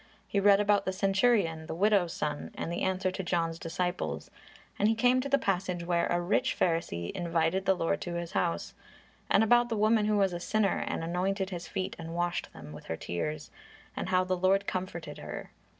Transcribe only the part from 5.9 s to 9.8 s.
a rich Pharisee invited the Lord to his house; and about the